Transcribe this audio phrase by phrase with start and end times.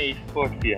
[0.00, 0.76] මොකක්ද මේ ස්පෝට් කිය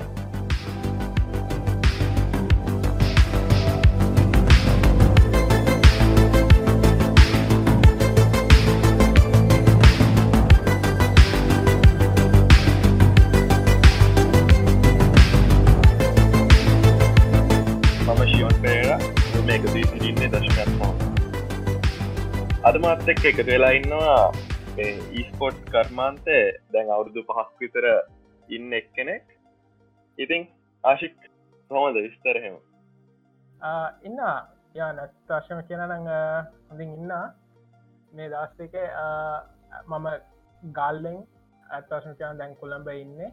[18.07, 18.99] මම ශියෝන් පේර
[19.47, 20.95] මේක සිටින්නේ දශකත්මා
[22.65, 24.33] අද මාත් එක් එකතු වෙලා ඉන්නවා
[24.79, 26.41] ඊස්පෝට් කර්මාන්තය.
[26.73, 27.87] දැන් අවුරුදු පහක් විතර
[28.49, 29.25] ඉන්න එක් කෙනෙක්
[30.19, 30.49] ඉතින්
[30.85, 31.15] ආශික්
[31.71, 32.57] කොහොමද විස්තරහෙම
[34.03, 34.19] ඉන්න.
[34.75, 36.09] යා නැත්තාශම කියනනං
[36.69, 37.13] හොඳින් ඉන්න.
[38.13, 38.75] මේ දස්තික
[39.87, 40.09] මම
[40.73, 41.19] ගල්ලෙන්
[41.71, 43.33] ඇත්තාශම කියන දැන් කොළඹ ඉන්න.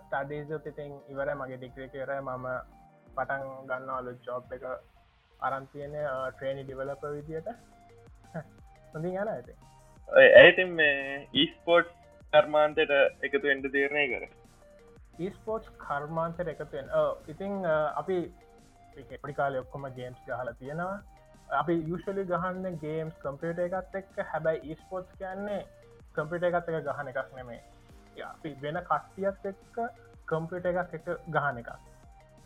[0.00, 2.46] ස්ටඩේස පිතින් ඉවර මගේ ඩික්‍රිය කර මම
[3.08, 4.64] පටන් ගන්නවලු ජෝබ් එක
[5.40, 5.96] අරන්තියන
[6.30, 7.48] ට්‍රේනි ඩිවලප විදියට.
[8.92, 9.54] හොඳින් යන ඇති
[10.08, 11.99] ඇයිතින් මේ ඊස්පෝට්
[12.32, 12.92] කර්මාන්තයට
[13.22, 14.24] එකතු එන්ඩ තීරණය කර.
[15.20, 16.92] ඊස්පෝට් කර්මාන්තයට එකතුවෙන්
[17.28, 18.18] ඉතිං අපි
[19.16, 21.02] පඩිකාල ඔක්කොම ගේම්ස් ගහල තියෙනවා.
[21.56, 24.24] අපි යුෂලි ගහන්න ගේම්ස් කම්පියට එකත් එක්ක.
[24.26, 25.60] හැබැයි ඊස්පෝට් කියන්නේ
[26.14, 27.60] කම්පිට එකත් එක ගහන එකක් නෙමේ
[28.24, 29.78] අපි වෙන කට්ටියත් එක්ක
[30.28, 31.70] කම්පිට එකක් එක ගහන එක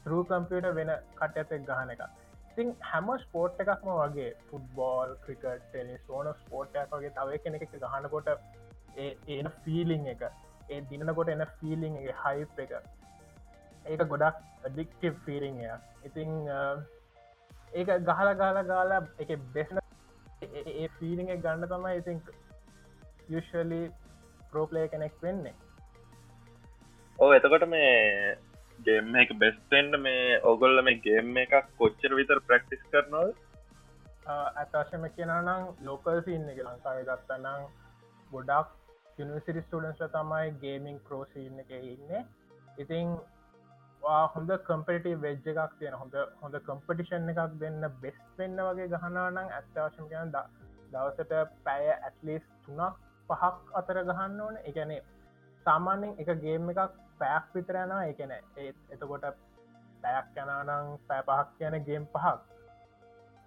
[0.05, 2.05] ත්‍රූ කම්පියට වෙන කට්‍යත් එක් ගහන එක
[2.49, 8.31] ඉතින් හැම ස්පෝට් එකක්ම වගේ ෆුට්බෝල් ක්‍රිකට ටෙනිස් ඕන ස්පෝට්යක් වගේ තව කෙනෙ එක ගහනකොට
[8.97, 10.23] එන ෆීලිං එක.
[10.71, 12.73] ඒ දිනකොට එන ෆීලිං එක හයිප් එක.
[13.87, 15.61] ඒක ගොඩක් ඩික්ටව ෆීරිං
[16.05, 16.31] ඉතිං
[17.73, 19.83] ඒක ගහල ගාල ගාලා එක බෙස්න
[20.43, 22.23] ඒ ෆීලිං එක ගන්න තමයි ඉතින්
[23.29, 23.83] යුෂලි
[24.51, 25.55] ප්‍රෝපලය කෙනෙක් වෙන්නේ.
[27.19, 28.37] ඕ එතකොට මේ
[28.81, 33.35] ගේම එක බෙස්ටෙන්ඩ මේ ඔගොල්ල මේ ගේම් එකක් කොච්චර විතර ප්‍රක්ටිස් කරනවල්
[34.27, 35.49] ඇතාශම කියනනම්
[35.83, 37.69] ලෝකල් සින්න එක ලංකාව ගත්තනම්
[38.31, 38.84] ගොඩක්
[39.19, 42.11] යනිසිරි ස්ටඩන්ස්ල තමයි ගේමිං ප්‍රෝසින්න එක ඉන්න.
[42.79, 43.15] ඉතිං
[44.35, 50.09] හොඳ කම්පටි වෙජ් එකක් තියෙන හොඳ හොඳ කම්පටිෂන් එකක් දෙන්න බෙස් වෙන්න වගේ ගහනානං ඇත්තාවශම
[50.11, 51.33] කියන දවසට
[51.65, 52.99] පැය ඇත්ලිස් තුනක්
[53.29, 54.57] පහක් අතර ගහන්න ඕන.
[54.65, 55.01] එකනේ
[55.67, 59.25] සාමාන්‍යෙන් එක ගේම් එකක් පැයක් විතරයනවා එකන ඒත් එතකොට
[60.03, 62.35] පැයක් යනානං පෑ පහක් කියන ගේම් පහක්.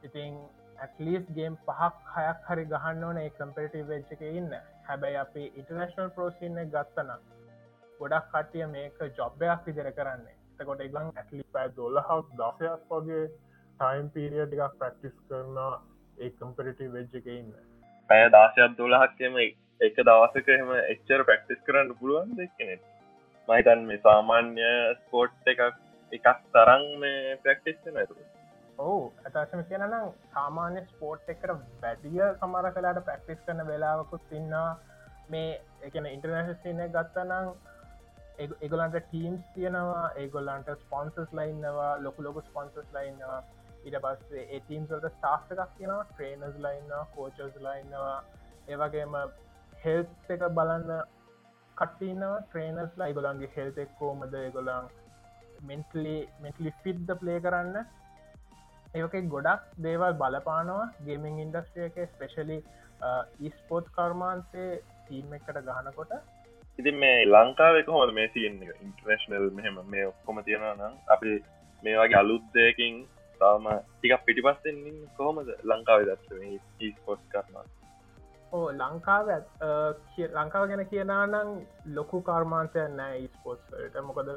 [0.04, 0.40] ඉතිං
[0.80, 4.52] ඇටලිස් ගේම් පහක් හයක් හරි ගහන්න ඕන ඒ කම්පිටි වෙච්ච එක ඉන්න.
[4.88, 7.12] හැබැයි අපි ඉටනශනල් පෝසින්න ගත්තන
[8.00, 10.36] ගොඩක් කටිය මේක ජොබ්බයක් විදිර කරන්නේ.
[10.54, 13.24] එතකොට ඉගන් ඇටලි පෑ දොල්ලහක් දසයක් වගේ
[13.80, 15.58] ටයිම් පීරිය ටිකක් ප්‍රක්ටිස් කරන
[16.18, 17.50] ඒ කම්පිටි වෙච්ච එක ඉන්න.
[18.10, 19.42] පැය දාශයක් දොලහක්කම
[19.82, 22.80] එක දවසක එම එච්චර ප්‍රක්ටිස් කරන්න පුළුවන් දෙක්නෙ
[23.50, 25.62] මහිතන් මේ සාමාන්‍ය ස්පෝට් එකක්
[26.12, 28.18] එකක් තරන් මේ ප්‍රක්ටිස්න ඇතු
[28.78, 29.96] ඔහු ඇතාශම කියනනම්
[30.32, 31.48] සාමාන්‍ය ස්පෝට් එකට
[31.82, 34.68] වැඩිය සමර කලාට ප්‍රක්ටිස් කරන වෙලාවකුත් ඉන්නා
[35.30, 35.50] මේ
[35.82, 37.50] එකන ඉන්ටර්නශ සින ගත්තනම්
[38.62, 43.42] එගොලන්ට ටීම්ස් තියෙනවා ඒගොල්ලන්ට ස්පොන්සස් ලයින්නවා ලොකු ලොකු ස්පොන්සස් ලයින්නවා
[43.84, 48.18] ඉට පස්සේ ඒටීම්සල්ට ස්ටාෆ් එකක් තියෙනවා ට්‍රේනස් ලයින්නවා කෝචස් ලයින්නවා
[48.68, 49.20] ඒවගේම
[49.82, 50.96] හෙල්ත් එක බලන්න
[51.78, 54.90] කට්ටිනවා ට්‍රේනස්ලා ඉගොලන්ගේ හෙල්තෙක් කෝමද ගොලන්
[55.64, 57.78] මෙන්ටලි මෙන්ටලි ෆිට්ද ප්ලේ කරන්න?
[58.98, 62.58] ඒක ගොඩක් දේවල් බලපානවා ගේමිං ඉන්ඩස්ට්‍රිය එක ස්පෙශලි
[63.42, 66.14] ඉස්පෝට් කර්මාන්තේ ටීම් එකට ගහනකොට.
[66.80, 71.38] ඉතින් මේ ලංකාව කොහොම මේ සියෙන් ඉන්ට්‍රේශනල් මෙහෙම මේ ඔක්කොම තියෙනවා නම් අපි
[71.84, 73.00] මේ වගේ අලුත්දයකින්
[73.42, 74.78] තාම ටිකක් පිටිපස්සෙන්
[75.18, 76.42] කොහොමද ලංකාව දත්ව
[76.92, 77.66] ස්පොට් කරනවා
[78.52, 79.30] ඕ ලංකාව
[80.36, 81.50] ලංකාව ගැන කියනානම්
[81.94, 84.30] ලොකු කර්මාන්තය නෑ ස්පෝට්ස්ට මොකද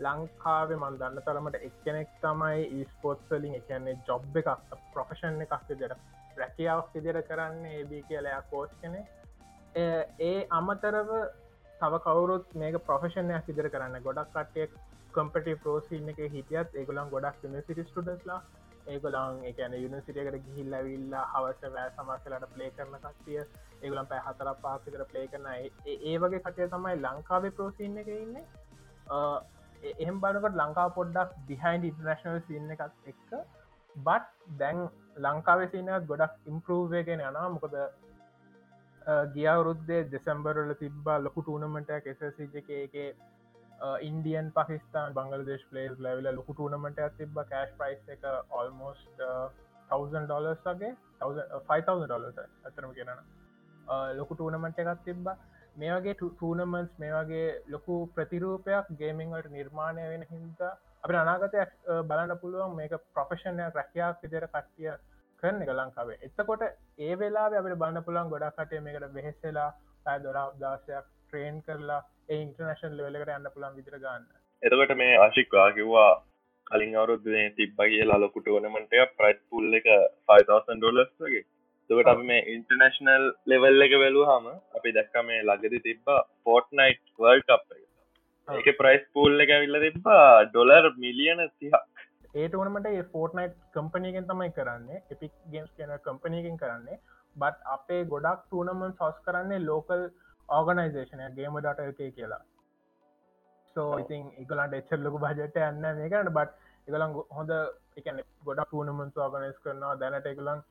[0.00, 5.96] ලංකාවේ මන් දන්න තරමට එක්කෙනෙක් තමයි ඊස්පෝට්සලින් එකන්නේ ජොබ් එකක් ප්‍රොෆෙෂන් එකක් විදිට
[6.36, 9.02] රැකියාවක් විදිර කරන්න ඒබී කියලයා කෝච් කෙනෙ
[10.20, 11.10] ඒ අමතරව
[11.80, 14.78] තව කවරුත් මේක ප්‍රොෆෙෂන්යක් විදිර කරන්න ගොඩක් කට්ටෙක්
[15.12, 18.40] කම්පටි පෝසින්න එක හිටියත් ඒගොලන් ගොඩක් නිසිටි ස්ටඩස්ලා
[18.86, 23.40] ඒගොලන් එකන යුනිසිටියකට ගිහිල්ල විල්ලා හවස වෑ සමස්සලට ප්ලේ කරන කට්ටිය
[23.82, 28.36] ඒගලන් පැ හතර පාසිකර ප්ලේ කරන ඒ වගේ කටය තමයි ලංකාවේ ප්‍රෝසින්න එක ඉන්න.
[29.82, 33.32] එහෙම බලකට ලංකා පොඩ්ඩක් බිහයින්ඩ ඉන්ටර්නශනල් සින්න එකත් එක්ක.
[33.96, 34.78] බට් දැන්
[35.18, 37.76] ලංකාවේ සිනත් ගොඩක් ඉම්පරූවගෙන යනා මොකද
[39.34, 42.96] ගියවරුද්දේ දෙසම්බරල තිබ්බා ලොකු ටූනමට කෙසසිජක එක
[44.02, 49.22] ඉන්ඩියන් පකිස්ාන් බංගලදේශ පලේස් ලැවිල ලොකු ටූනමට තිබ කෑශ් ප්‍රයිස් එක ඔල්මෝස්ට
[49.90, 50.96] 1000 ඩොලර්ස් වගේ.
[51.68, 53.22] 5000 ඩොලර්ස ඇතරම කියරන
[54.18, 55.36] ලොකු ටූනමට එකත් තිබ්බා.
[55.80, 60.72] මේ වගේ ටූනමන්ස් මේ වගේ ලොකු ප්‍රතිරූපයක් ගේමිංවට නිර්මාණය වෙන හින්දා
[61.04, 61.70] අප අනාගතයක්
[62.06, 64.92] බලන්න පුළුවන් මේක ප්‍රොෆෙෂණය රැකයක් විදිර කට්ටිය
[65.42, 66.18] කරන එක ලංකාවේ.
[66.22, 66.64] එතකොට
[67.00, 69.68] ඒ වෙලා අපට බන්න පුළන් ගොඩක් කටේ මේකට වෙහෙස්සලා
[70.06, 72.00] පැ දොරා දාසයක් ට්‍රේන් කරලා
[72.30, 74.26] ඉන්ටර්නශන් ලෙවලකට යන්න පුළන් විදිර ගන්න.
[74.62, 76.10] එතකට මේ ආශික්වා කිව්වා
[76.66, 79.88] කලින් අවුරුද්දේ තිබ්බ කියලා ලොකුට වනමට ප්‍රයිස් පුල් එක
[80.28, 81.44] 5000 ඩොලස් වගේ.
[81.90, 84.44] තකට අප මේ ඉන්ටර්නශනල් ලෙවල් එක වැලූ හම
[84.78, 86.12] අපි දැක්ක මේ ලගදි තිබ්බ
[86.44, 87.78] ෆෝට්නයිට් වර්ල් කප්
[88.58, 88.68] එක.
[88.78, 91.74] ප්‍රයිස් පූල් එක විල්ල තිබ්බා ඩොලර් මිලියන තිහක්.
[92.34, 97.00] ඒටනමට ඒ ෆෝර්ට්නයිට් කම්පනීගෙන් තමයි කරන්නේ එපික් ගේම්ස් කියන කම්පනීගෙන් කරන්නේ.
[97.36, 100.08] බත් අපේ ගොඩක් ටනමන් සොස් කරන්නේ ලෝකල්
[100.48, 102.42] ඕගනයිසේෂනය ගේම ඩට එක කියලා
[103.76, 106.52] සෝ ඉතින් එකලන්ට එච්චල්ලොකු බජට යන්න මේකන්න බට්
[106.88, 107.56] එකලන් හොඳ
[107.98, 109.96] එකන ගොඩක් ටනමන් ඕගනයිස් කරනවා.
[109.96, 110.68] දැනට එකලන්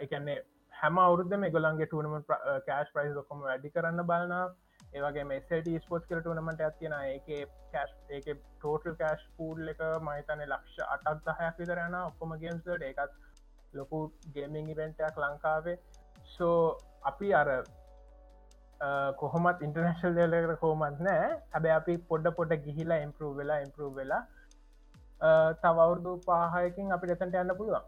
[0.00, 0.38] එකන්නේ
[0.72, 2.26] හැම අවුරුද්ධ මේ ගොලන්ගේ ටනම
[2.66, 4.44] කෑශ් ප්‍රයිස් ඔක්කොම වැඩි කරන්න බලනා
[4.92, 7.28] ඒවගේ මෙසට ස්පෝට් කර ටනමට ඇතියෙන ඒක
[7.72, 13.18] කෑශ් ඒක ටෝටල් කෑශ් පූල් එක මහිතන ලක්ෂ අටක් දහයක් විතරයන ඔක්කොම ගේම්ස්ට ඒකත්
[13.72, 14.00] ලොකු
[14.34, 15.76] ගේමිං ඉවෙන්ටයක් ලංකාවේ.
[16.26, 16.56] සෝ
[17.04, 17.48] අපි අර
[19.16, 24.22] කොහොමත් ඉන්ටර්නශල් දෙලකට කෝමත් නෑ හැබැ අපි පොඩ්ඩ පොඩ ගිහිලා ඉම්පරූ වෙලා ඉම්පරූ වෙලා
[25.62, 27.84] තවවුරුදු පාහයකින් අපි එතට යන්න පුළුවන්.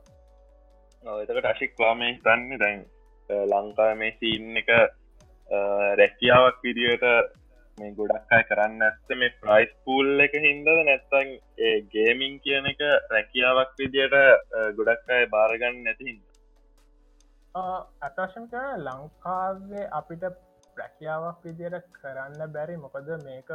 [1.02, 2.82] එතකට අශික්වා මේ තන්න දැන්
[3.52, 4.68] ලංකා මේ සීන් එක
[6.00, 7.06] රැකියාවක් විදියට
[7.78, 10.68] මේ ගොඩක් අය කරන්න ඇත්ත මේ ප්‍රයිස් පූල් එක හින්දද?
[10.88, 11.32] නැත්තන්
[11.66, 12.84] ඒ ගේමින් කියන එක
[13.14, 14.16] රැකියාවක් විදියට
[14.78, 16.22] ගොඩක් අය බාරගන්න නැති හිද
[18.08, 20.24] අටශම් කරන ලංකාවේ අපිට
[20.76, 22.76] ප්‍රැකියාවක් විදියට කරන්න බැරි.
[22.76, 23.54] මොකද මේක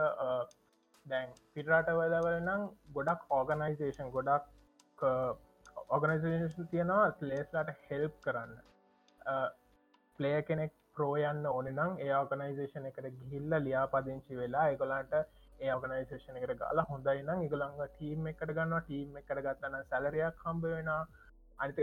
[1.06, 4.46] දැන් පිටරට වලවල නම් ගොඩක් ඕගනයිසේෂන් ගොඩක්
[5.90, 8.54] ඕගනයිසේෂන් තියෙනවා ලේස්ලාට හෙල්ප් කරන්න.
[10.20, 16.40] ප්ලේ කෙනෙක් ප්‍රෝයන්න ඕන නම් ඒ ඕගනයිසේෂන එකට ගිහිල්ල ලියා පදිංචි වෙලා එකොලාට ඒ ඕගනයිසේෂන
[16.40, 21.80] එකට ගලා හොඳයි නම් ඉගළංග ටීම් එකට ගන්න ටීම් එකට ගත්තන සැලරයක් හම්බ වෙන අනිත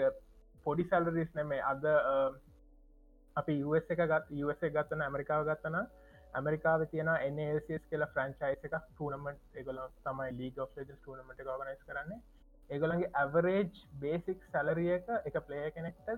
[0.67, 1.89] පොඩි සැලරිස් නෙමේ අද
[3.37, 5.81] අපි US එක ගත් US ගත්තන ඇමරිකාව ගත්තන
[6.35, 12.23] ඇමරිකාව තියෙන එන්ස් කියලා ෆ්‍රංචයිස එක ටනමට එකගල තමයි ලීග ටනමට ගනයිස් කරන්නේ.
[12.71, 16.09] ඒගොලන්ගේ ඇවරේජ් බේසික් සැලරිය එක එක ප්ලේ කෙනෙක්ට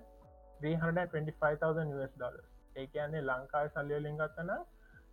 [0.60, 2.46] 325,000 US ඩොලස්
[2.76, 4.52] ඒ කියන්නේ ලංකාව සල්ලියලින් ගත්තන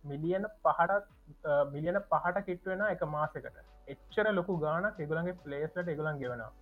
[0.04, 3.56] මිලියන පහටත් මිලියන පහට කිට්වෙන එක මාසකට.
[3.88, 6.52] එච්චර ලොකු ගාන එගුලන්ගේ පලේස්ලට එගුලන් ගෙවනවා.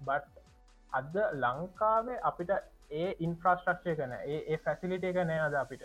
[0.00, 0.44] බට්
[0.92, 2.52] අද ලංකාවේ අපිට
[2.92, 5.82] ඒ ඉන්ෆ්‍රස්ට්‍රක්ෂය කන ඒ ෆැසිලිට එක නෑ අද අපිට.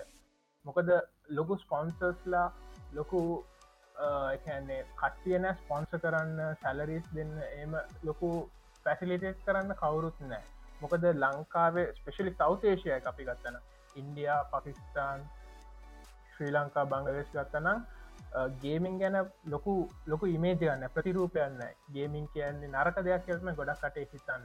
[0.66, 0.94] මොකද
[1.32, 2.48] ලොකු ස්පොන්සර්ස්ලා
[2.94, 3.22] ලොකු
[4.36, 8.30] එකන්නේ කට්ටියන ස්පොන්ස කරන්න සැලරිස් දෙන්න එම ලොකු
[8.86, 10.44] පැසිලිටේස් කරන්න කවුරුත් නෑ.
[10.82, 13.58] මොකද ලංකාවේ ස්පෙශලි සෞතේශය අපි ගත්තන
[13.96, 15.28] ඉන්ඩියා පකිස්ාන්
[16.34, 17.86] ශ්‍රී ලංකා බංගලේශ් ගත්තනම්
[18.62, 19.74] ගේමින් ගැන ලොකු
[20.08, 21.64] ලොකු ඉමේජ ගන්න ප්‍රතිරූපයන්න
[21.94, 24.44] ගේමින් කියන්නේ නරක දෙයක් කියම ගොඩක් කටේ හිතන්න.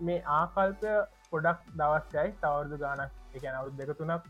[0.00, 0.92] මේ ආකල්පය
[1.30, 4.28] පොඩක් දවස්යයි තවරදු ගානක් එක අවුත් දෙකතුනක්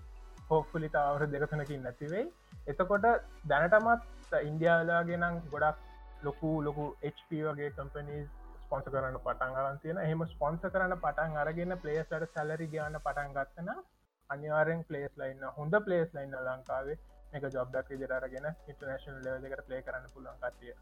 [0.50, 2.26] හෝෆලි තවර දෙකතුනකින් නැතිවෙයි
[2.66, 3.06] එතකොට
[3.46, 5.78] දැනටමත් ඉන්දියාලාගෙනම් ගොඩක්
[6.22, 8.28] ලොකු ලොකු HP වගේ කම්පනීස්
[8.64, 13.72] ස්පොන්ස කරන්න පටන් අරන් තියෙන හෙම ස්පොන්ස කරන්න පටන් අරගෙන පලේස්ලට සැලරි ගන්න පටන් ගත්තන
[14.30, 16.96] අනිවාරෙන් පලේස් ලයින්න හොඳ පලේස් ලයින්න ලංකාවේ
[17.32, 20.74] එක ජොබ්දක් විදිරගෙන ඉන්ටර්නේශන් ලෙවකට ප්ලේ කරන්න පුළන් කටිය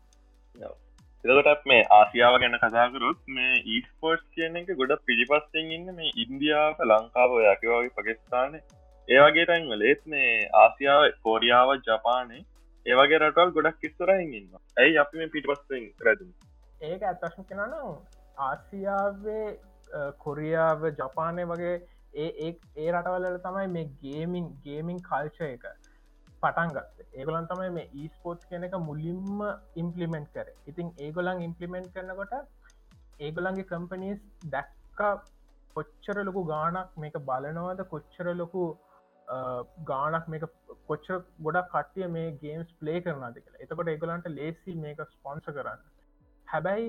[1.25, 7.35] එතකටත් මේ ආසියාව ගැන කතාකරුත් මේ ඊස්පෝට් කියන එක ගොඩ පිළිපස්සෙන් ඉන්න මේ ඉන්දියාව ලංකාව
[7.41, 8.57] යකවගේ පකිස්ථාන
[9.11, 12.37] ඒවගේ තැන්වල ඒත් මේ ආසියාව කෝරියාව ජපානය
[12.87, 16.29] ඒවගේ රටවල් ගොඩක් කිස්සරහින් ඉන්න ඇයි අපි මේ පිටිපස්සෙන් රැදම
[16.81, 17.73] ඒක ඇත්වශම කෙනනම්
[18.45, 19.47] ආසියාවේ
[20.19, 21.73] කොරියාව ජපානය වගේ
[22.17, 25.67] ඒ ඒ රටවලට තමයි මේ ගේමින් ගේමින් කල්ච එක
[26.43, 29.43] පටන්ගත් ඒගොලන් තමයි මේ ඊස්පෝට් කියන එක මුලින්ම
[29.77, 30.49] ඉම්පලිමෙන්ට් කර.
[30.67, 32.33] ඉතින් ඒගොලන් ඉම්පලිමෙන්ට් කරනකොට
[33.21, 34.23] ඒගොලන්ගේ කම්පනීස්
[34.55, 35.11] දැක්කා
[35.77, 38.65] කොච්චර ලොකු ගානක් මේක බලනවද කොච්චර ලොකු
[39.91, 40.45] ගානක් මේක
[40.89, 43.63] කොච්චර ගොඩක් කට්ටිය මේ ගේම්ස් ප්ලේ කරනාද කියලා.
[43.65, 45.81] එතකොට ඒගොලන්ට ලේසි මේක ස්පොන්ස කරන්න.
[46.49, 46.89] හැබැයි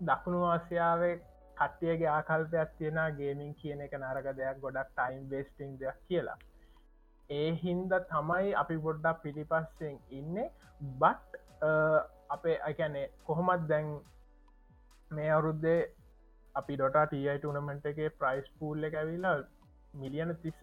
[0.00, 1.14] දකුණු ආසියාවේ
[1.56, 6.38] කට්ටියගේ ආකල්පයක් තියෙන ගේමින් කියන එක නරක දෙයක් ගොඩක් ටයිම් බේස්ටිං දෙයක් කියලා.
[7.30, 10.36] ඒ හින්ද තමයි අපි ගොඩ්ඩක් පිටිපස්සෙන් ඉන්න.
[11.00, 11.44] බට්
[12.30, 13.94] අපේ අකැනේ කොහොමත් දැන්
[15.10, 15.78] මේ අවුරුද්දේ
[16.54, 19.38] අපි ඩොට ටයි ටනමට එක ප්‍රයිස් පූල් එක ඇවිලා
[19.94, 20.58] මිලියන තිස්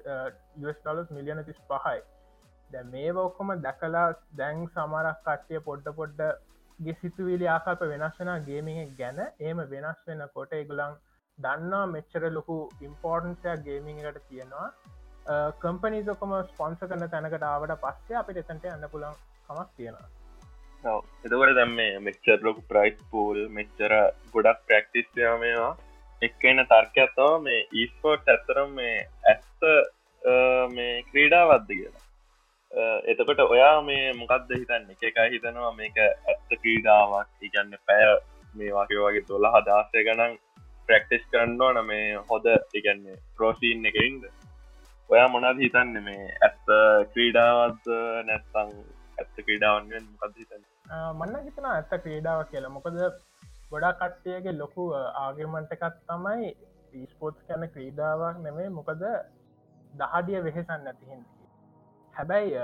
[0.57, 2.01] ඩලස් මිලියන තිස් පහයි.
[2.71, 6.21] දැ මේ ඔක්කොම දැකලා දැන් සමරක් කට්ටිය පොඩ්ඩ පොඩ්ඩ
[6.79, 10.97] ගේ සිතුවිලි ආකල්ප වෙනස්සෙන ගේමිං ගැන ඒම වෙනස් වෙන කොට ඉගුලන්
[11.37, 14.67] දන්නා මෙච්චර ලොකු ඉම්පෝර්ටන්සයක් ගේමිං එකට තියෙනවා.
[15.61, 19.17] කම්පනීසොකම ස්පොන්ස කරන තැනකට ආවට පස්සේ අපිට එතන්ට යන්න පුළන්
[19.47, 20.07] කමක් තියෙනවා.
[21.23, 23.95] එතකට දැම් මේ මෙච්චර ලොකු ප්‍රයිස් පූල් මෙච්චර
[24.33, 25.73] ගොඩක් ප්‍රක්ටිස්යා මේවා
[26.21, 28.97] එක්කන්න තර්කයක්ත්තව මේ ඊස්පෝට් ඇත්තරම් මේ
[29.31, 29.69] ඇත්ත
[30.71, 32.03] මේ ක්‍රීඩාවද්ද කියලා.
[33.11, 34.89] එතකොට ඔයා මේ මොකක්ද හිතන්න?
[34.91, 37.29] එක එක හිතනවා මේක ඇත්ත ක්‍රීඩාවක්.
[37.41, 38.05] ඉගන්න පැය
[38.55, 40.37] මේ වගේ වගේ දොල හදාසය ගනන්
[40.87, 44.27] ප්‍රක්ටිස් කරන්න ඕන මේ හොද ඉගන්නේ ප්‍රෝසීන් එකඉද
[45.09, 46.03] ඔයා මොනද හිතන්න?
[46.03, 46.65] මේ ඇත්ත
[47.13, 47.91] ක්‍රීඩාවත්
[48.29, 48.73] නැත්තං
[49.19, 50.65] ඇත්ත ක්‍රීඩාවන්ෙන් මොකද හිතන්න?
[51.19, 52.75] මන්න හිතන ඇත්ත ක්‍රීඩාව කියලා.
[52.77, 52.99] මොකද
[53.71, 54.83] ගොඩා කට්ටියගේ ලොකු
[55.21, 56.51] ආගමන්ට එකත් තමයි
[57.05, 59.03] ස්පෝට්ස් කැන ක්‍රීඩාවක් නෙමේ මොකද
[59.93, 61.23] දහඩිය වෙහෙසන්න ඇතිහිද
[62.13, 62.63] හැබැයි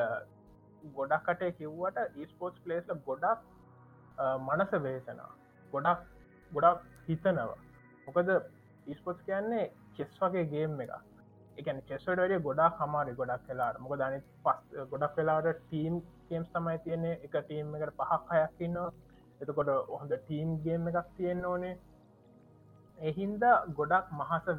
[0.96, 3.42] ගොඩක් කටේ කිව්වට ස්පෝටස් පලේස්ල ගොඩක්
[4.40, 5.32] මනස වේසනා
[5.74, 6.02] ගොඩක්
[6.52, 7.58] ගොඩක් හිතනවා.
[8.08, 8.30] මොකද
[8.88, 10.92] ඉස්පොට් කියන්නේ චෙස් වගේ ගේම් එක
[11.58, 14.60] එකන චෙස්වට වැඩ ගොඩක් හමාරි ගොඩක් කලාට මොක දනි පස්
[14.92, 17.16] ගොඩක් වෙලාට ටීම් කේම්ස් තමයි තියන්නේ.
[17.26, 18.92] එක ටීම් එකට පහක් හයක්කින්නවා
[19.42, 21.76] එතකොට හොඳ ටීම් ගේම් එකක් තියෙන්න්න ඕනේ.
[23.02, 23.44] එහින්ද
[23.76, 24.50] ගොඩක් මහස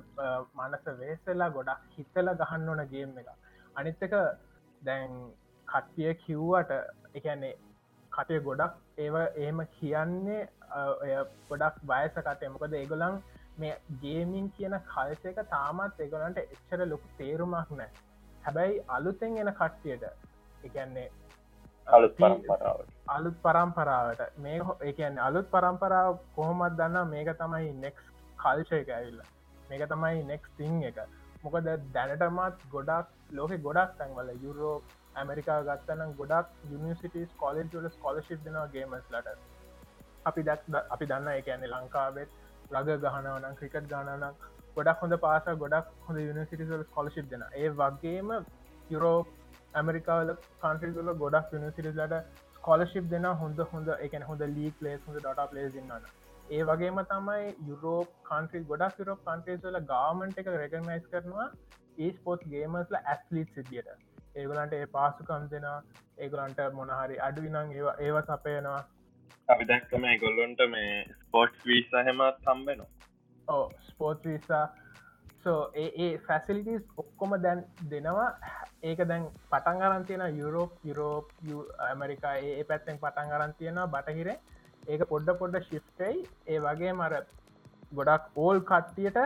[0.57, 3.29] මනස වේසලා ගොඩක් හිතල ගහන්න ඕන ගේම් එක
[3.77, 4.17] අනිත්තක
[4.83, 5.13] දැන්
[5.69, 6.73] කට්ටිය කිව්වට
[7.15, 7.53] එකන්නේ
[8.13, 10.41] කටය ගොඩක් ඒව ඒම කියන්නේ
[11.03, 11.13] ඔය
[11.51, 13.23] ගොඩක් වයස කටය මොකද ඒගොලන්
[13.59, 17.91] මේ ගේමින් කියන කල්ස එක තාමත් ඒගොලන්ට එච්චර ලොකු තේරුමක් නෑ
[18.43, 20.09] හැබැයි අලුතෙන් එන කට්ටියට
[20.65, 21.09] එකන්නේ
[23.09, 24.23] අලුත් පරම්පරාවට.
[24.39, 27.09] මේ එකන්න අලුත් පරම්පරාව කොහොමත් දන්න?
[27.09, 28.03] මේක තමයි නෙක්ස්
[28.39, 29.21] කල්ශය එක ඇවිල්ල.
[29.71, 30.99] මේක තමයි නෙක්ස් තිං එක.
[31.43, 34.77] මොකද දැනටමත් ගොඩක් ලෝක ගොඩක් තැන්වල යුරෝ
[35.17, 39.37] ඇමරිකා ගත්තනම් ගොඩක් යනිසිටස් කොලෙජ් වල ස්කොලශිප් දෙනවා ගේමස් ලට.
[40.25, 42.31] අපි දක් අපි දන්න එකන්නේ ලංකාවෙත්
[42.71, 44.35] ලග ගහනවනම් ක්‍රිකට් ගානනම්
[44.77, 48.31] ගොඩක් හොඳ පාස ගොඩක් හොඳ යනිසිටිවල ස්කොලශිප් දෙන ඒ වගේම
[48.91, 49.19] යුරෝ
[49.75, 52.17] ඇමරිකාවල කාන්ට්‍රීතුල ගොඩක් යනිසිටිලට
[52.57, 56.09] ස්කොලශිප් දෙන හොඳ හොඳ එක හොඳ ලී ලේස් හොඳ ඩට ලේස් න්න
[56.51, 61.47] ඒ වගේම තමයි යුරෝප කන්ට්‍රී ගොඩක් යුරෝප කන්ට්‍රේස්ල ගාමන්ට එක රෙකමයිස් කරනවා
[61.99, 63.93] ඒ ස්පෝට් ගේමස්ල ඇස්ලිට් සිටියට
[64.37, 65.69] ඒගලන්ට ඒ පාසුකම් දෙෙන
[66.19, 68.81] ඒගලන්ට මොනහරි අඩුවිනං ඒවා ඒව සපයනවා.
[69.49, 72.91] අපි දැක්කම ගොල්ලොන්ට මේ ස්පෝට් වීස හෙමත් හම්බෙනවා.
[73.49, 74.65] ඕ ස්පෝට් වීසා
[75.45, 78.31] සෝ ඒ ෆැසිලිටස් ඔක්කොම දැන් දෙනවා.
[78.83, 81.31] ඒක දැන් පටන් අරන්තියන යුරෝප යුරෝප
[81.83, 84.37] ඇමරිකා ඒ පැත්තෙන් පටන් අරන්තියනවා බටහිරේ
[84.89, 87.15] ඒක පොඩ්ඩ පොඩ්ඩ ශිප්ටයි ඒ වගේ මර
[87.93, 89.19] ගොඩක් ඕල් කට්ටියට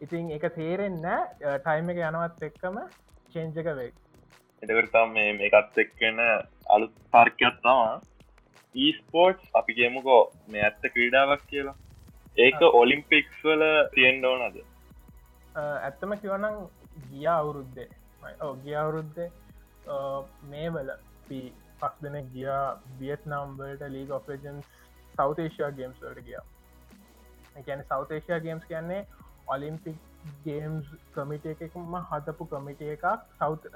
[0.00, 1.06] ඉතින් එක තේරෙන්න
[1.60, 2.78] ටයිම එක යනවත් එක්කම
[3.32, 3.92] චේන්ජ එක වේ
[4.62, 6.22] එටකරතා මේ මේකත් එක්කෙන
[6.68, 7.96] අලු පාර්කයක් තමා
[8.74, 11.76] ඊස්පෝට්ස් අපි කියමුකෝ මේ ඇත්ත ක්‍රීඩාවක් කියලා.
[12.36, 14.56] ඒක ඔලිම්පික්ස් වල තියෙන්ඩ ඕනද
[15.56, 16.58] ඇත්තම කිවනම්
[17.10, 17.88] ගිය අවුරුද්දේ.
[18.64, 19.30] ගිය අවුරුද්දේ.
[20.44, 20.92] මේ වල
[21.28, 22.50] පී පස් දෙන ගිය
[22.98, 24.74] වියට්නම් වලට ලීග ඔපරජන්ස්
[25.16, 26.44] සෞතේෂයා ගේම්ස් වලට ගියා.
[27.56, 29.06] එකැන සෞතේෂයා ගේම්ස් කියන්නේ
[29.48, 29.98] ඔලිම්පික්
[30.44, 33.04] ගේම්ස් කමිට එකම හදපු කමිට එකක්
[33.38, 33.68] සෞත්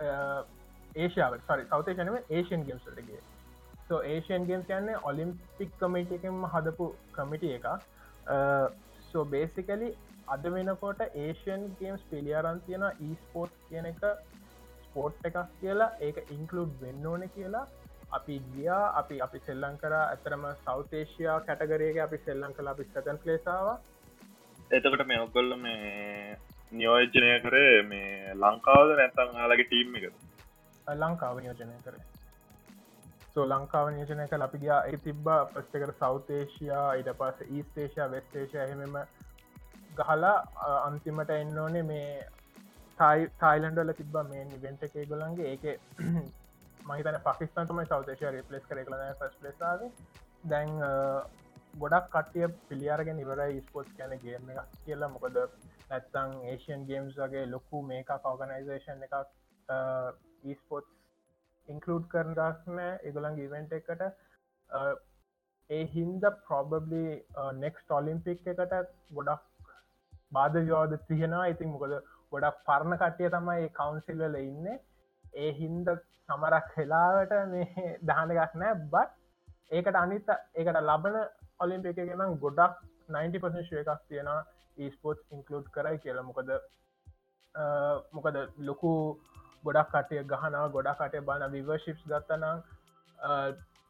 [0.96, 3.20] ඒෂාවට සරි සෞතේෂනම ඒෂන් ගේම්ස්ලටගේ
[3.88, 7.68] සෝ ඒෂන් ගේම්ස් කියන්නේ ඔලිම්පික් කමිට එකම හදපු කමිට එක
[9.12, 9.90] සෝ බේසිකලි
[10.30, 14.02] අද වෙනකොට ඒෂන් ගේම්ස් පිළියරන් තියෙන ඊස්පෝට් කියන එක
[14.82, 17.64] ස්පෝට් එකක් කියලා ඒක ඉන්කලුඩ් වෙන්න ඕන කියලා.
[18.12, 23.68] අපි ගියා අපි අපි සෙල්ලං කර ඇතරම සෞතේෂයා කැටගරේක අපි සෙල්ලං කලා අපි සතන් පලේසාව
[24.70, 26.38] එතකට මේ ඔක්කොල්ල මේ
[26.72, 30.06] නියෝජනය කරේ මේ ලංකාවද නැතන් ආලගේ ටීම් එක
[30.96, 32.04] ලංකාව නියෝජනය කරේ.
[33.32, 38.96] සෝ ලංකාව නියෝජනය කල අපි ගියා ඒ තිබ්බා පස්්ටකට සෞතේෂයා ඉට පස ඊස්තේෂයා වෙස්ටේෂය එහෙමම
[40.00, 40.37] ගහලා
[40.80, 42.12] අන්තිමට එන්න ඕනේ මේ
[43.38, 45.66] තායිලන්ඩල තිබ මේ නිවෙන්ට එකේ ගොලන්ගේ ඒක
[46.88, 49.87] මහිතන පකිස්තන්තුම සෞදේශය රිපලස් කර කලන ෆස් ලෙසාව
[50.45, 50.73] දැන්
[51.75, 55.09] ගොඩක් කටිය පිළියාරගෙන නිවරයි ස්පෝට් කැන ගේම එක කියලා.
[55.09, 55.37] මොකද
[55.90, 59.14] නැත්තං ඒෂන් ගේම්ස් වගේ ලොකු මේක කෝගනයිසේෂන් එකක්
[60.45, 60.88] ඊස්පෝට්
[61.69, 64.02] ඉන්කලඩ් කරන රස්ම එගොලන් ඉවෙන්ට එකට.
[65.71, 67.04] ඒ හින්ද ප්‍රොබබලි
[67.57, 68.76] නෙක්ස් ඔලිම්පික් එකට
[69.12, 69.47] ගොඩක්
[70.32, 71.50] බාධ යෝද තියෙනවා.
[71.52, 71.94] ඉතින් මොකද
[72.32, 74.66] ගොඩක් පරණ කට්ටිය තමයි කවන්සිල්වල ඉන්න.
[75.34, 75.88] ඒ හින්ද
[76.28, 79.10] සමරක් වෙලාවට මේ දහන එකක් නෑ බත්
[79.70, 81.16] ඒකට අනිත ඒකට ලබන
[81.60, 82.76] ඔලිම්පික ගෙනම් ගොඩක්
[83.10, 84.30] 90 ශය එකක් තියෙන
[84.76, 86.28] ඊස්පෝට් ඉන්කලෝඩ් කරයි කියලා.
[86.28, 86.50] මොකද
[88.12, 88.37] මොකද
[88.68, 88.92] ලොකු
[89.64, 92.62] ගොඩක් කටය ගහන ගොඩක් කටය බන විවර්ශිප්ස් ගත්තනම්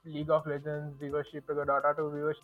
[0.06, 2.42] ලීග ලෙජන් විවර්ශිප් එක ඩොටට විවර්ශ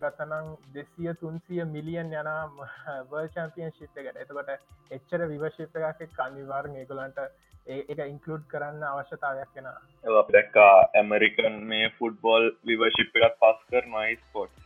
[0.00, 2.30] ගත්තනම් දෙසිය තුන්සිය මිලියන් යන
[3.10, 4.18] වර්චම්පියන් ශිප් එකට.
[4.18, 4.52] එතකොට
[4.90, 7.24] එච්චර විවර්ශිප් එකක් කනිවාර් ඒගලන්ට
[7.66, 9.68] ඒක ඉන්කලුඩ් කරන්න අවශ්‍යතාවයක් කෙන
[10.30, 14.62] දැක්කා ඇමරිකන් මේ ෆුට්බෝල් විවශිප් එකත් පස් කර නයිස්පෝට්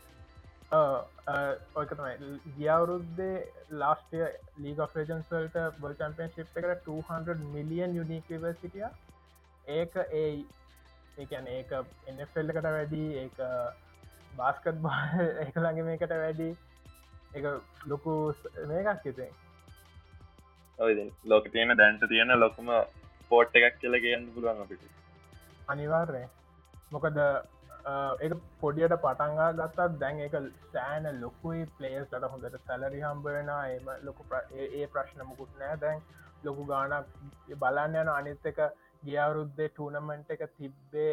[1.77, 3.37] ඔයකතමයි ගියවුරුද්දේ
[3.75, 4.25] ලාස්ටය
[4.59, 8.89] ලීග ෆේජන්ස්වල්ට බල් චම්පියන්ශිප් එකට 200 මිලියන් යුනික් විවර්සිටිය
[9.73, 10.29] ඒක ඒ
[11.19, 11.73] ඒකැන ඒක
[12.07, 13.29] එන්නෆෙල්ලකට වැඩි ඒ
[14.39, 15.03] බාස්කත් බා
[15.45, 16.49] එක ළඟ මේකට වැඩි.
[17.35, 17.45] එක
[17.87, 18.13] ලොකු
[18.71, 19.31] මේකක් හිතේ
[20.79, 22.73] ඔයි ලෝක තියෙන දැන්ට තියෙන ලොකුම
[23.31, 24.83] පෝට් එකක් කියල කියන්න පුළුවන් අපිට.
[25.69, 26.25] අනිවාර්ය
[26.91, 27.19] මොකද
[28.25, 28.29] ඒ
[28.61, 30.37] පොඩියට පටන්ගා ගත්තත් දැන් එක
[30.73, 34.29] සෑන ලොකුයි පලේස් ලට හොඳට සැලරි හම්බවෙන එම ලොකු
[34.59, 36.07] ඒ ප්‍රශ්නමකුත් නෑ දැන්
[36.45, 37.19] ලොකු ගානක්
[37.57, 38.63] බලන්න යන අනිත් එක
[39.03, 41.13] ගියවරුද්දේ ටූනමෙන්ට් එක තිබ්බේ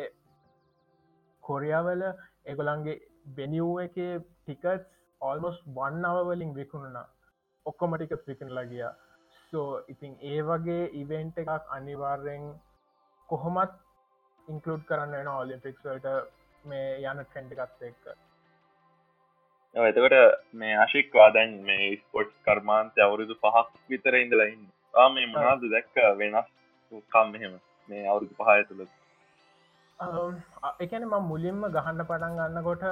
[1.44, 2.04] කොරියාවල.
[2.46, 4.86] එගොලන්ගේ බෙනිව් එක ටිකට්
[5.22, 7.08] ඔල්මොස් වන්න අවවලින් විකුණුනා
[7.66, 8.86] ඔක්කොමටික විකන ලගිය
[9.54, 12.46] සෝ ඉතින් ඒ වගේ ඉවෙන්ට එකක් අනිවාර්යෙන්
[13.30, 13.74] කොහොමත්
[14.48, 16.08] ඉන්කලුඩ් කරන්න එන ඔලිම්පික්ස්වලට
[16.64, 18.04] මේ යන ට්‍රෙන්ඩ් එකත් එක්ක.
[19.76, 20.18] එතකට
[20.54, 24.68] මේ ආශික්වා දැන් මේ ස්පොට් කර්මාන්තය අවුරුදු පහක් විතර ඉඳලයින්න
[25.14, 25.96] මේ මනාද දැක්ක?
[26.18, 26.52] වෙනස්
[27.12, 27.58] කම් මෙහෙම
[27.90, 28.86] මේ අවුරුදු පහය තුළ
[30.00, 32.84] එකන ම මුලින්ම ගහන්න පටන් ගන්නකොට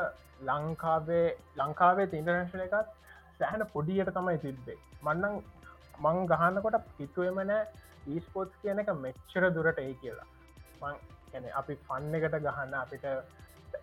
[0.42, 1.26] ලංකාවේ
[1.58, 2.94] ලංකාවේ ඉන්ටර්නශල එකත්
[3.40, 4.78] සෑහන පොඩියට තමයි තිබ්බේ.
[5.02, 5.36] මන්නං
[6.02, 7.52] මං ගහන්නකොට පිතුවමන
[8.08, 10.28] ඊස්පෝට්ස් කියන එක මෙච්චර දුරට ඒ කියලා.
[10.82, 10.96] මං
[11.34, 13.06] ඇන අපි ෆන්න එකට ගහන්න අපිට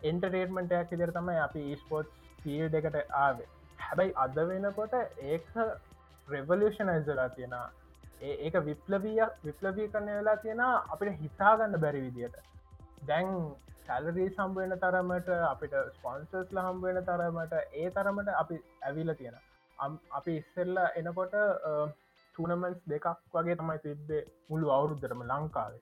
[0.02, 2.08] එන්ටරේටමටයක් ඉදිර තමයි අපි ස්පෝට්
[2.38, 3.48] ෆිල් එකට ආවේ.
[3.78, 4.94] හැබැයි අද වෙනකොට
[5.26, 5.50] ඒක
[6.28, 7.58] රෙවලෂනයිසලා තියෙන
[8.22, 12.46] ඒක විප්ලවිය විප්ලවී කරන වෙලා තියෙන අපිට හිතාගන්න බැරි විදියට
[13.02, 13.28] දැන්
[13.87, 19.38] සැලරී සම්බවෙන තරමට අපිට ස්පොන්සර්ස්ල හම්බවෙන තරමට ඒ තරමට අපි ඇවිල තියෙන
[20.12, 21.37] අපි ඉස්සෙල්ල එනකොට
[22.35, 25.80] ටනමන්ස් දෙකක් වගේ තමයි තිබ්බේ මුළු අවුරුද්ධරම ලංකාවේ.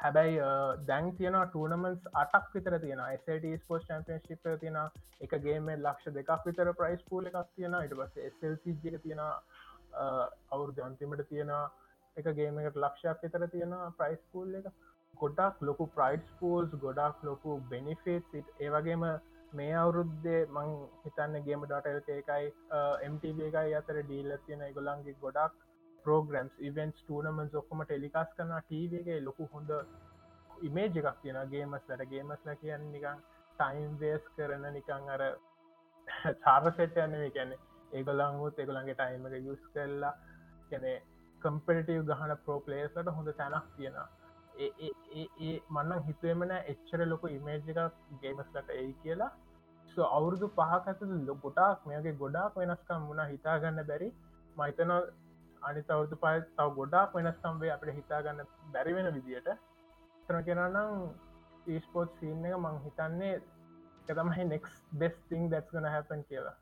[0.00, 0.38] හැබැයි
[0.86, 4.78] දැන් තියන ටනමන්ස් අටක් විතර තියෙන ස්ට ස්පෝස් චම්පියන්ශිප් තියෙන
[5.20, 9.22] එකගේම ලක්ෂ දෙකක් විතර ප්‍රයිස් පූල එකක් තියෙන ඉට පස් සල්සිජක තියෙන
[10.50, 11.52] අවුරුදු අන්තිමට තියෙන
[12.16, 14.66] එක ගේමකට ලක්ෂයක් විතර තියෙන ප්‍රයිස් පූල් එක.
[15.14, 19.04] ගොඩක් ලොකු ප්‍රයිඩ් පූල්ස් ගොඩක් ලොකු බෙනිෆේට් ඒවගේම
[19.52, 20.70] මේ අවුරුද්දේ මං
[21.02, 22.48] හිතන්න ගේම ඩටල් එකයි
[23.06, 25.58] MTV එකයි අතර ඩීල්ල තියෙන ගොලන්ගේ ගොඩක්
[26.06, 29.70] පෝග්‍රම්ස් ඉවෙන්ස් ටනමන්ස් ඔක්කොම ටෙලිකාස් කරන ටීවගේ ලොකු හොඳ
[30.62, 33.22] ඉමේජ් එකක් තියෙනගේ මස්ලට ගේමස්ල කියන්න නිකං
[33.58, 35.26] ටයිම් වේස් කරන නිකං අර
[36.40, 37.60] චාර්සෙට් යන්නේ කැනෙ
[37.92, 40.12] ඒගොලංගුත් එගොලන්ගේ ටයිම එක යුස් කරලා
[40.70, 40.92] කැනෙ
[41.42, 44.02] කම්පිටව ගහන පෝපලේස්ලට හොඳ තැනක් තියෙන
[44.58, 49.30] ඒ මන්නන් හිතුවමන එච්චර ලොක ඉමේජ් එකක් ගේමස්ලට ඒ කියලා.
[50.10, 54.08] අවුරුදු පහකත ලොකොටක් මේගේ ගොඩාක් වෙනස්කම් වුණ හිතාගන්න බැරි.
[54.56, 54.92] මහිතන
[55.62, 59.48] අනි තවුතු පය තව ගොඩක් වෙනස්කම්වේ අපට හිතාගන්න බැරි වෙන විදියට.
[60.26, 60.76] තන කෙනනම්
[61.66, 63.34] ඊස්පෝට් සීන් එක මං හිතන්නේ
[64.08, 66.56] එකතමයි නෙක්ස් බෙස්තිං දැත්ගන හැපන් කියලා.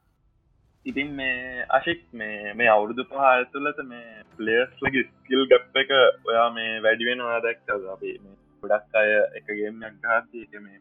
[0.86, 5.90] ඉතින් මේ අශික් මේ මේ අවුරුදු පහල් තුළත මේ පලේස් ලගේ ස්කිල් ගප් එක
[6.24, 10.78] ඔයා මේ වැඩි වෙන ඔයා දැක්ක අපේ මේ ගොඩක් අය එකගේමයක් ගහත්ති එක මේ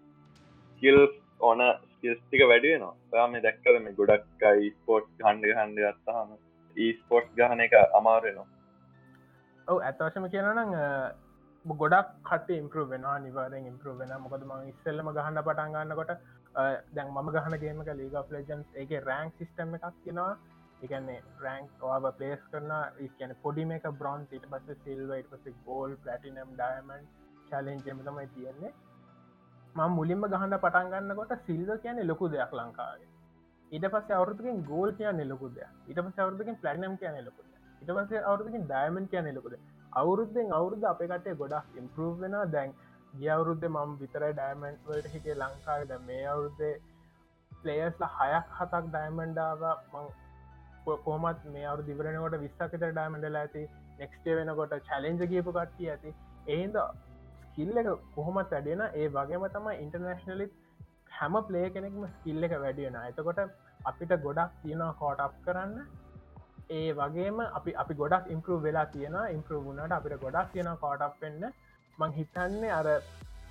[0.67, 0.99] ස්කිල්
[1.41, 6.31] ඕන ස්කිල්ස්ටික වැඩියනවා ඔයා මේ දැක්කද මේ ගොඩක් අයි ස්පෝට් හන්ඩ හන්ඩ ගත්තාහම
[6.77, 8.47] ඊස්පොට් ගහන එක අමාරෙනවා
[9.67, 10.75] ඔව ඇතවශම කියනනම්
[11.75, 16.13] ගොඩක් කට ඉම්පර වෙන නිවාරෙන් ඉම්පර වෙන මොකද ම ඉස්සල්ලම ගහන්න පටන් ගන්නකොට
[16.93, 20.32] දැන් මම ගහනගේමක ලීග ලජන්ස් ඒ රෑන්ක් සිිස්ටම් එකක් කියෙනවා
[20.82, 22.73] එකන්නේ රෑන්ක් ඔව පලේස් කරන
[23.15, 27.08] කියන පොඩි මේක බ්‍රොන්් ඉට පස සිල්වට පස ගෝල් පලටිනම් ඩයමන්
[27.49, 28.73] චලෙන්ජම තමයි තියෙන්නේ.
[29.75, 33.10] ම මුලින්ම ගහන්න පටන් ගන්නකොට සිල්ද කියන ලොකු දෙයක් ලංකාවේ.
[33.71, 37.47] ඉට පස අවුතුකින් ගෝල් කියන්න ලොකුද ඉට පස අවුතුකින් පලනම් කියන ලොකුද
[37.82, 39.55] ඉට පස අවුතුකින් ඩයමන් කියන ලොකුද
[39.93, 42.78] අවුරුද්ධෙන් අවුරුද්ධ අප කටේ ගොඩක් ඉම්පරූ වෙන දැන්
[43.13, 46.73] ගිය අවුරුද්ධ මම විතර ඩයමන්් වලට හිටේ ලංකාවද මේ අවුරුද්දේ
[47.62, 50.10] පලේස්ල හයක් හතක් ඩයමන්ඩාව මං
[50.99, 53.63] කොහමත් මේ අවු දිවරනකොට විස්සකට ඩයමන්ඩල ඇති.
[53.99, 56.13] නෙක්ස්ටේ වෙනකොට චලෙන්ජ කියපු කට්ටිය ඇති.
[56.47, 56.75] ඒද
[57.43, 60.54] ස්කිල්ල එක කොහොමත් වැඩෙන ඒ වගේම තමයි ඉන්ටර්නශනලිත්
[61.12, 63.41] හැම ප්ලේ කෙනෙක්ම ස්කිල්ල එක වැඩියෙන එතකොට
[63.86, 65.75] අපිට ගොඩක් තියෙනවා කෝට් කරන්න.
[66.69, 71.43] ඒ වගේම අපි අපි ගොඩක් ඉම්පරූ වෙලා තියෙන ඉම්පරූ වුණට අපිට ගොඩක් තියෙන කෝටක් වෙන්න.
[71.97, 72.88] මං හිතන්නේ අර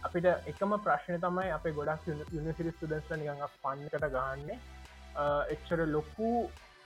[0.07, 2.05] අපිට එකම ප්‍රශ්න තමයි අප ගොඩක්
[2.37, 4.59] යුනිසිරි ස්ටඩන්ස්ල නිගඟ පන්නකට ගහන්නේ.
[5.55, 6.29] එච්චර ලොකු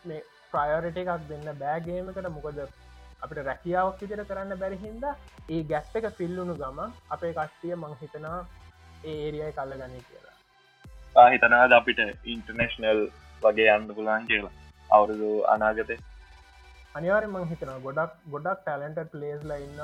[0.05, 2.63] මේ ප්‍රයෝරිට එකක් දෙන්න බෑගේමකට මොකද
[3.25, 5.05] අපිට රැකියාවක් විදිර කරන්න බැරිහින්ද
[5.49, 6.81] ඒ ගැස්ස එක ෆිල්ලුණු ගම
[7.17, 8.39] අපේ කට්ටිය මං හිතනා
[9.05, 10.37] ඒ ඒරියයි කල්ල ගනී කියලා.
[11.17, 12.01] පාහිතනාද අපිට
[12.37, 13.03] ඉන්ටර්නේශනල්
[13.43, 14.55] වගේ යන්න පුලාන් කියලා.
[14.91, 15.99] අවුරුදු අනාගතය
[16.93, 19.79] අනිවාර මං හිතන ගොඩක් ගොඩක් ටලන්ට පලේස්ල ඉන්න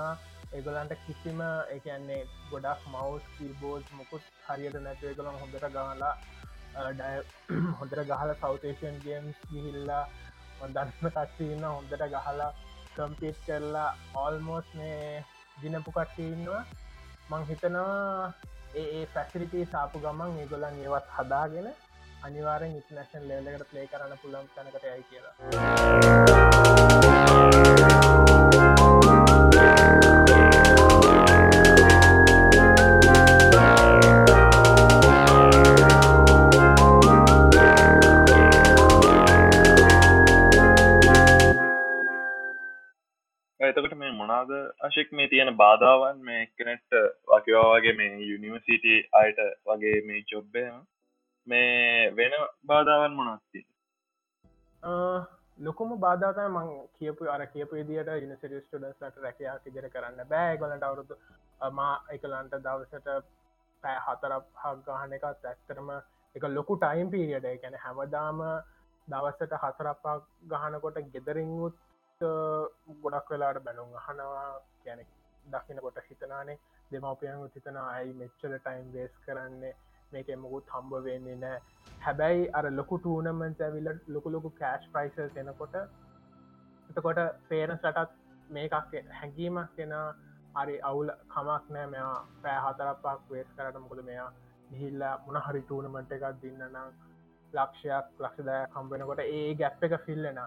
[0.50, 1.38] ඒගොලන්ට කිසිම
[1.74, 2.18] එකන්නේ
[2.50, 6.14] ගොඩක් මවස් කීබෝඩ් මුකුත් හරියට නැතිව කළම් හොඳට ගාලා
[7.78, 10.04] හොඳර ගහල සෞතේෂන් ගේම්ස් ගිහිල්ලා
[10.68, 12.50] දන්න කට්ටඉන්න හොඳට ගහලා
[12.94, 15.24] කම්පිට් කරලා ඔල්මෝස් මේ
[15.56, 16.62] දිනපු කට්ටඉන්නවා
[17.30, 18.32] මං හිතනවා
[18.76, 21.74] ඒ ෆැසිලිටී සාපු ගමන් ඒගොලන් ඒවත් හදාගෙන
[22.22, 26.67] අනිවාරෙන් ඉටනශන් ලෙලකට ප්ලේ කරන්න පුළන් තැනකට යයි කියලා.
[43.68, 46.20] එතකට මේ මොනාද අශෙක් මේ තියෙන බාධාවන්?
[46.22, 50.68] මේ කෙනෙට්ට වකිවාගේ මේ යුනිවසිට අයට වගේ මේ චොබ්බය
[51.46, 53.66] මේ වෙන බාධාවන් මොනත්ති
[55.58, 60.56] ලොකුම බාධාතය මං කියපු අර කියපු දිට යනිසිට ස්ටඩන්ස්ලට රැකයා ඉදිර කරන්න බෑ.
[60.56, 61.14] ගලට අවුරුදු
[61.72, 63.08] මා එකලන්ට දවසට
[63.82, 65.90] පෑ හතරක් හක් ගහන එකත් ඇත්තරම
[66.34, 68.42] එක ලොකු ටයිම් පීරියට ගැන හැමදාම
[69.08, 70.06] දවස්සට හතරපක්
[70.48, 71.74] ගහනකොට ගෙදරින්ගුත්
[72.20, 74.48] ගොඩක් වෙලාට බැනුම් අහනවා.
[74.80, 75.04] කියන
[75.46, 76.58] දකිනකොට හිතනානේ
[76.90, 79.74] දෙමවපියන් හිතන අයි මෙච්චල ටයිම් වේස් කරන්නේ?
[80.12, 81.58] මේක එමකුත් හම්බ වෙන්නේ නෑ
[82.02, 85.76] හැබැයි අර ලොකු ටූනමන්ට ඇවිල්ල ලොකු ලොකු කෑශ් ප්‍රයිස එනකොට
[86.90, 88.14] එතකොට පේරසටත්
[88.50, 88.76] මේකක්
[89.12, 89.94] හැඟීමක් කෙන
[90.56, 94.30] හරි අවුල කමක් නෑ මෙයා පෑ හතරපක් වේස් කරට මොකද මෙයා
[94.70, 96.88] ගිහිල්ලා මොනහරි ටූනමට එකක් දින්න නම්
[97.52, 100.40] ලක්ෂයක් ලක්ෂදය කම්බෙනකොට ඒ ගැප් එක ෆිල්ලෙන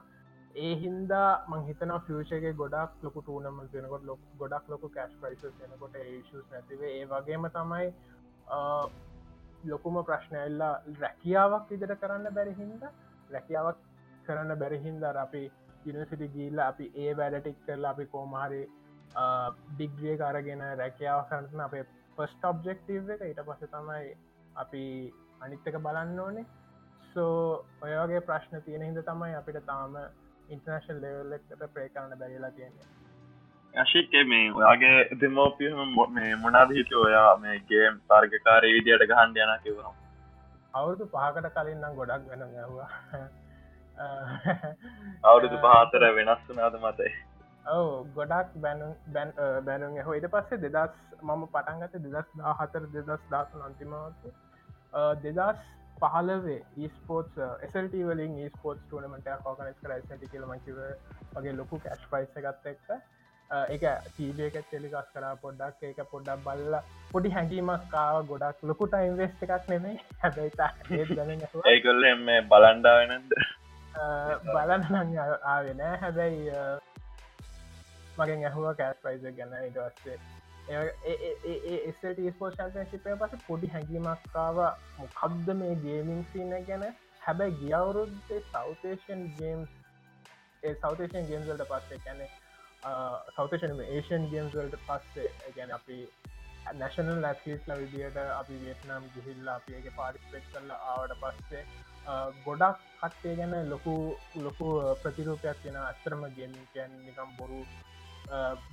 [0.56, 6.52] ඒ හින්දා මංහිතන ෆියෂගේ ගොඩක් ලොකු ටූනම දෙනකොට ලොක් ගොඩක් ලොකු කෑශ් ප්‍රයිස දෙනකොට ඒශස්
[6.52, 7.88] නැතිවේ ඒ වගේම තමයි
[9.66, 12.84] ලොකුම ප්‍රශ්නයල්ලා රැකියාවක් විදිර කරන්න බැරිහින්ද
[13.30, 13.82] රැකියාවක්
[14.26, 15.44] කරන්න බැරිහින්දර අපි
[15.86, 18.64] යනිසිටි ගීල්ල අපි ඒ වැඩටික් කරලා අපි කෝමහරි
[19.72, 21.84] ඩිග්‍රිය කරගෙන රැකියාව කරන අපේ
[22.18, 23.22] පස්ට ඔබ්ජෙක්ටීව එක.
[23.22, 24.16] ඊට පස තමයි
[24.56, 24.84] අපි
[25.42, 26.46] අනිත්තක බලන්න ඕනේ.
[27.14, 29.98] සෝ ඔයගේ ප්‍රශ්න තියෙන හිද තමයි අපිට තාම
[30.52, 32.88] ඉන්ටර්නශල් ලෙවල්ලකට ප්‍රේ කරන්න බැරිලා තියෙන්නේ
[33.74, 39.96] අශික්ක මේ ඔයාගේ දෙමෝපියම මේ මොනාද හිත ඔයා මේ ගේම් තර්ගකාරය විදියට ගහන්ඩ යන කිවනම්
[40.74, 42.90] අවුරුදු පහකට කලින්නම් ගොඩක් වෙන ගැහවා
[45.26, 47.12] අවුරුදු පහතර වෙනස් වනාද මතයි
[47.70, 49.34] ඔව ගොඩක් බැනු බැන්
[49.64, 54.34] බැනුම් හෝ ඉට පස්සේ දෙදස් මම පටන්ගත දෙදස් හතර දෙදස් දාසු අන්තිමවතු
[55.22, 55.62] දෙදස්
[56.02, 60.84] පහලවේ ස්පෝට් එසල්ට වලින් ස්පෝට් ටනමට කෝකනස් කර සට කියලමකිව
[61.34, 63.02] වගේ ලොකු කෑශ් පයිස ගත්ත එක්ක.
[63.50, 63.84] එක
[64.16, 66.76] තීබේක තෙලිගස් කර පොඩ්ඩක් ඒක පොඩ්ඩක් බල්ල
[67.12, 70.52] පොඩි හැඟීමක් කාව ගොඩක් ලොකුට ඉන්වස්ට එකක් නෙමේ හැබැයි
[71.68, 73.36] ඒකොල්ල එම බලන්ඩාවනද
[74.46, 76.48] බලන්න ආවෙන හැබැයි
[78.18, 80.18] මගෙන් ඇහුව කෑස් පයිස ගැන ඉටවස්සේ
[82.32, 84.58] ස්පෝ චම්පියන්ශිපය පස පොඩි හැඟීමක්කාව
[84.98, 86.84] මොකක්ද මේ ගේමින් සින ගැන?
[87.22, 89.70] හැබැයි ගියවුරුද්දේ සෞතේෂන් ගේම්ස්
[90.64, 92.22] ඒ සෞතේෂන් ගේම්සල්ට පස්සේ ගැන
[93.36, 95.98] සෞතේෂන් ඒෂන් ගේම්ස්වල්ට පස්සේ ගැන අපි
[96.74, 101.64] නැශනල් ලැස්ල විදියට අපි වියටනම් ගිහිල්ලා අපිගේ පාටිස්පෙට් කරල ආවට පස්සේ
[102.46, 103.96] ගොඩක් කට්ටේ ගැන ලොකු
[104.36, 104.68] ලොකු
[105.04, 107.66] ප්‍රතිරූපයක් තියෙන අස්තරම ගේමින් කියන් නිකම් බොරු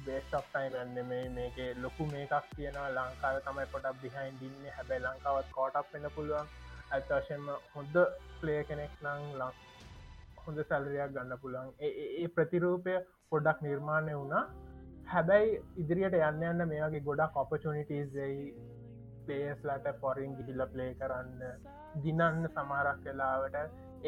[0.07, 2.89] බේස්ටක්ටයි ගන්න මේ මේක ලොකු මේකක් තියෙනවා.
[2.97, 6.47] ලංකාව තමයි පොටක් බිහයින් දින්න හැබැයි ලංකාවත් කෝටක් වෙන පුළුවන්.
[6.91, 7.97] ඇතවශයෙන්ම හොඳ
[8.41, 9.53] ප්ලේ කෙනෙක් නං ලං
[10.45, 12.95] හොඳ සැලරයක් ගන්න පුළන් ඒ ප්‍රතිරූපය
[13.33, 14.45] පොඩක් නිර්මාණය වුණා.
[15.13, 18.31] හැබැයි ඉදිරියට යන්න යන්න මේගේ ගොඩක් ඔපචනිටස්යි
[19.27, 21.43] පලේස්ලට පොරින් ගිහිල්ල ප්ලේ කරන්න
[22.05, 23.57] දිනන්න සමාරක් වෙලාවට.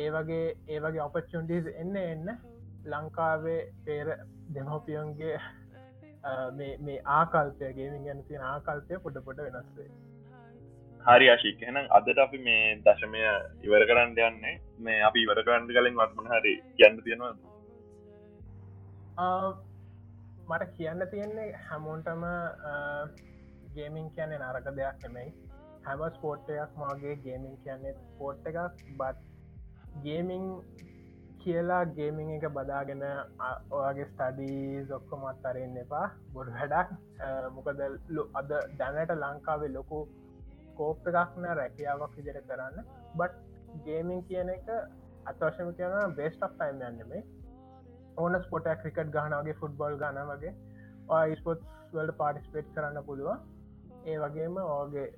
[0.01, 2.37] ඒ වගේ ඒ වගේ ඔපචුන්ටිස් එන්න එන්න
[2.93, 4.09] ලංකාවේ පේර
[4.55, 5.37] දෙමවපියන්ගේ
[6.87, 9.91] මේ ආකල්පය ගේමින් ගැන තියෙන ආකල්පය පොඩ පොට වෙනස්සේ
[11.05, 11.61] හරි ආශික.
[11.69, 13.23] එනම් අදට අපි මේ දශමය
[13.67, 14.55] ඉවර කරන්න යන්නේ.
[14.87, 17.33] මේ අපි ඉවර කරන්න කලින් වත්මන හරි කියන්න තියෙනවා
[20.51, 22.23] මට කියන්න තියෙන්නේ හැමෝන්ටම
[23.75, 25.29] ගේමින් කියන්නේ නරක දෙයක් නෙමයි.
[25.87, 28.59] හැම ස්පෝට්ටයක් මගේ ගේමින් කියන්නේ ස්පෝට් එකක්.
[28.99, 29.19] බත්
[30.05, 30.45] ගේමිං
[31.43, 33.03] කියලා ගේමිං එක බදාගෙන
[33.77, 36.07] ඔයාගේ ස්ටඩී ඔක්කොමත් අරෙන් එපා.
[36.35, 36.89] බොඩ වැඩක්.
[37.57, 37.81] මොකද
[38.41, 38.51] අද
[38.81, 40.01] දැනට ලංකාවේ ලොකු
[40.79, 42.77] කෝප් එකක්න රැකියාවක් විදිර කරන්න.
[43.19, 43.35] බට්
[43.87, 44.69] ගේමින් කියන එක
[45.31, 47.23] අතවශම කියන බේස්ටක් ටයිම් යන්නෙමේ
[48.19, 53.39] ඕන ස්පොට ක්‍රිකට් ගහනගේ ෆුට්බොල් ගන වගේ ස්පොට් වල්ට පාටිස්පේට් කරන්න පුළුවන්.
[54.09, 55.09] ඒ වගේම ඕගේ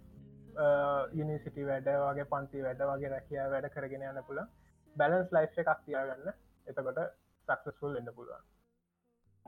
[1.20, 4.40] යනිසිටි වැඩ වගේ පන්ති වැඩ වගේ රැකියා වැඩ කරගෙන යන්න පුළ
[4.96, 6.32] බැලන්ස් ලයිෆ් එකක් තියාගන්න
[6.66, 7.00] එතකොට
[7.48, 8.42] සක්සස්ෆුල් එන්න පුළුවන්.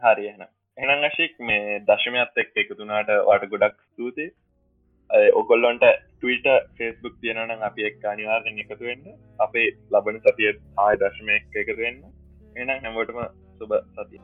[0.03, 4.27] හරි එන එනම් අශික් මේ දශමයත් එක් එකතුනාට වට ගොඩක් ස්තුති
[5.35, 9.05] ඔගොල්ලොන්ට ටවිට ෆෙස්බුක් තියෙනනම් අපි එක් අනිවාර්යෙන් එකතුවෙන්න
[9.39, 12.05] අපේ ලබන සතිය ආය දශමය එකතු වෙන්න.
[12.57, 13.21] එනම් හැමටම
[13.59, 14.23] සුබ සතිය